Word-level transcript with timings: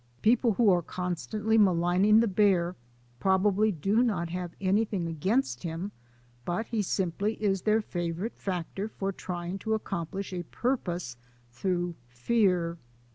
People 0.23 0.53
who 0.53 0.67
are 0.71 0.81
constantly 0.81 1.59
maligning 1.59 2.21
the 2.21 2.27
bear 2.27 2.75
probably 3.19 3.71
do 3.71 4.01
not 4.01 4.29
have 4.29 4.55
anything 4.59 5.07
against 5.07 5.61
him 5.61 5.91
but 6.43 6.65
he 6.65 6.81
simply 6.81 7.35
is 7.35 7.61
their 7.61 7.83
favourite 7.83 8.35
factor 8.39 8.87
for 8.87 9.11
trying 9.11 9.59
to 9.59 9.75
accomplish 9.75 10.33
a 10.33 10.41
purpose 10.45 11.17
through 11.51 11.93
fear. 12.07 12.79